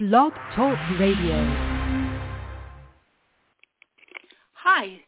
Blog 0.00 0.32
Talk 0.54 0.78
Radio. 1.00 1.34
Hi, 4.52 5.00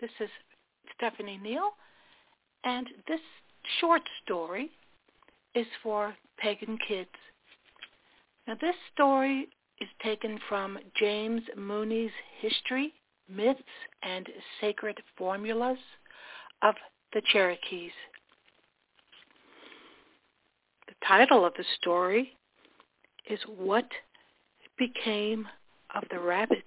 this 0.00 0.10
is 0.20 0.30
Stephanie 0.96 1.38
Neal, 1.42 1.72
and 2.64 2.86
this 3.06 3.20
short 3.78 4.00
story 4.24 4.70
is 5.54 5.66
for 5.82 6.14
pagan 6.38 6.78
kids. 6.88 7.10
Now 8.46 8.56
this 8.58 8.74
story 8.94 9.48
is 9.82 9.88
taken 10.02 10.38
from 10.48 10.78
James 10.98 11.42
Mooney's 11.54 12.10
History, 12.40 12.94
Myths, 13.28 13.60
and 14.02 14.26
Sacred 14.62 14.98
Formulas 15.18 15.76
of 16.62 16.74
the 17.12 17.20
Cherokees. 17.30 17.92
The 20.88 20.94
title 21.06 21.44
of 21.44 21.52
the 21.58 21.64
story 21.78 22.32
is 23.28 23.38
What 23.46 23.84
Became 24.78 25.48
of 25.94 26.04
the 26.10 26.18
Rabbit? 26.18 26.64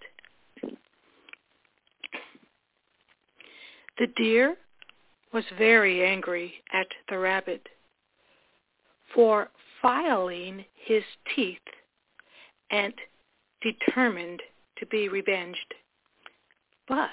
The 3.98 4.08
deer 4.16 4.58
was 5.32 5.46
very 5.58 6.06
angry 6.06 6.54
at 6.74 6.88
the 7.10 7.18
rabbit 7.18 7.68
for 9.14 9.50
filing 9.82 10.66
his 10.74 11.04
teeth 11.34 11.58
and 12.72 12.94
determined 13.62 14.42
to 14.78 14.86
be 14.88 15.08
revenged. 15.08 15.74
But 16.88 17.10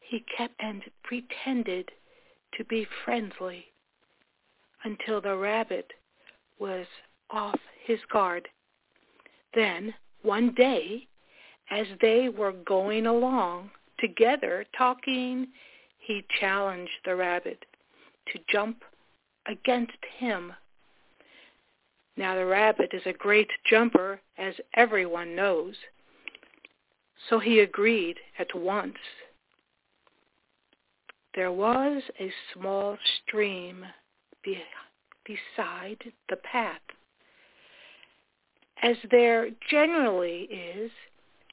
he 0.00 0.24
kept 0.36 0.54
and 0.60 0.82
pretended 1.02 1.90
to 2.56 2.64
be 2.64 2.86
friendly 3.04 3.66
until 4.84 5.20
the 5.20 5.36
rabbit 5.36 5.92
was 6.58 6.86
off 7.30 7.58
his 7.84 7.98
guard. 8.10 8.48
Then, 9.54 9.94
one 10.22 10.54
day, 10.54 11.06
as 11.70 11.86
they 12.00 12.28
were 12.28 12.52
going 12.52 13.06
along 13.06 13.70
together 13.98 14.64
talking, 14.76 15.48
he 15.98 16.24
challenged 16.40 16.92
the 17.04 17.16
rabbit 17.16 17.64
to 18.32 18.38
jump 18.50 18.82
against 19.46 19.98
him. 20.18 20.52
Now 22.16 22.34
the 22.34 22.46
rabbit 22.46 22.90
is 22.92 23.02
a 23.06 23.12
great 23.12 23.50
jumper, 23.68 24.20
as 24.36 24.54
everyone 24.74 25.36
knows, 25.36 25.74
so 27.28 27.38
he 27.38 27.60
agreed 27.60 28.16
at 28.38 28.54
once. 28.54 28.96
There 31.34 31.52
was 31.52 32.02
a 32.18 32.32
small 32.52 32.96
stream 33.22 33.84
be- 34.42 34.62
beside 35.24 36.12
the 36.28 36.36
path, 36.36 36.80
as 38.82 38.96
there 39.10 39.48
generally 39.70 40.42
is 40.42 40.90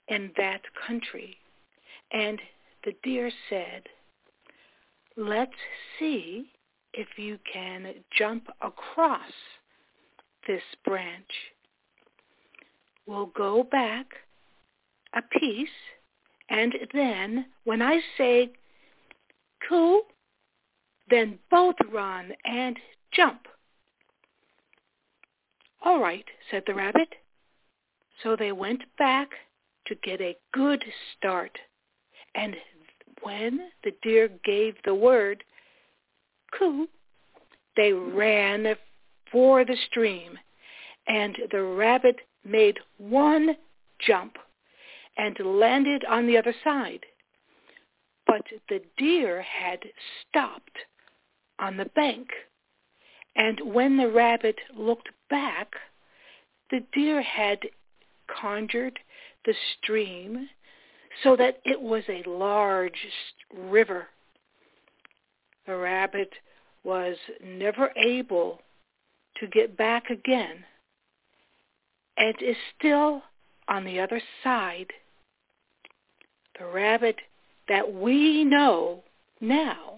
in 0.07 0.31
that 0.37 0.61
country. 0.87 1.37
And 2.11 2.39
the 2.83 2.93
deer 3.03 3.31
said, 3.49 3.83
let's 5.17 5.51
see 5.97 6.51
if 6.93 7.07
you 7.17 7.39
can 7.51 7.93
jump 8.17 8.47
across 8.61 9.31
this 10.47 10.61
branch. 10.83 11.31
We'll 13.07 13.31
go 13.37 13.63
back 13.63 14.07
a 15.13 15.21
piece, 15.39 15.67
and 16.49 16.73
then 16.93 17.45
when 17.63 17.81
I 17.81 17.99
say 18.17 18.51
coo, 19.67 20.01
then 21.09 21.39
both 21.49 21.75
run 21.91 22.31
and 22.43 22.77
jump. 23.13 23.47
All 25.85 25.99
right, 25.99 26.25
said 26.49 26.63
the 26.65 26.73
rabbit. 26.73 27.13
So 28.23 28.35
they 28.35 28.51
went 28.51 28.81
back 28.97 29.29
to 29.85 29.95
get 30.03 30.19
a 30.19 30.35
good 30.51 30.83
start. 31.15 31.55
And 32.33 32.55
when 33.21 33.69
the 33.83 33.91
deer 34.01 34.29
gave 34.43 34.75
the 34.83 34.95
word, 34.95 35.43
coo, 36.57 36.87
they 37.77 37.93
ran 37.93 38.75
for 39.31 39.63
the 39.63 39.77
stream. 39.89 40.39
And 41.07 41.37
the 41.51 41.61
rabbit 41.61 42.17
made 42.43 42.79
one 42.97 43.55
jump 43.99 44.37
and 45.17 45.37
landed 45.39 46.03
on 46.05 46.25
the 46.25 46.37
other 46.37 46.55
side. 46.63 47.05
But 48.25 48.41
the 48.69 48.81
deer 48.97 49.43
had 49.43 49.79
stopped 50.27 50.77
on 51.59 51.77
the 51.77 51.85
bank. 51.85 52.27
And 53.35 53.59
when 53.73 53.97
the 53.97 54.09
rabbit 54.09 54.57
looked 54.75 55.09
back, 55.29 55.73
the 56.71 56.83
deer 56.93 57.21
had 57.21 57.59
conjured 58.41 58.99
the 59.45 59.53
stream 59.77 60.49
so 61.23 61.35
that 61.35 61.59
it 61.63 61.79
was 61.79 62.03
a 62.09 62.27
large 62.27 63.07
river. 63.53 64.07
The 65.67 65.75
rabbit 65.75 66.31
was 66.83 67.17
never 67.43 67.91
able 67.95 68.61
to 69.37 69.47
get 69.47 69.77
back 69.77 70.09
again 70.09 70.63
and 72.17 72.35
is 72.41 72.55
still 72.77 73.23
on 73.67 73.83
the 73.83 73.99
other 73.99 74.21
side. 74.43 74.91
The 76.59 76.65
rabbit 76.65 77.17
that 77.67 77.93
we 77.93 78.43
know 78.43 79.03
now 79.41 79.95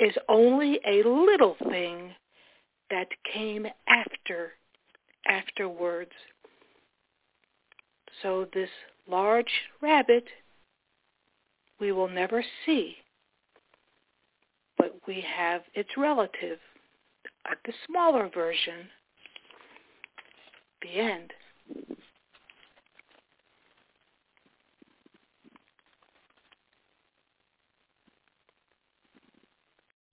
is 0.00 0.14
only 0.28 0.80
a 0.86 1.02
little 1.08 1.56
thing 1.70 2.14
that 2.92 3.08
came 3.32 3.66
after 3.88 4.52
afterwards. 5.26 6.12
So 8.22 8.46
this 8.52 8.68
large 9.08 9.50
rabbit 9.80 10.24
we 11.80 11.90
will 11.90 12.08
never 12.08 12.44
see, 12.66 12.96
but 14.76 14.94
we 15.08 15.24
have 15.36 15.62
its 15.74 15.88
relative, 15.96 16.58
uh, 17.50 17.54
the 17.64 17.72
smaller 17.88 18.30
version. 18.32 18.88
The 20.82 21.00
end. 21.00 21.32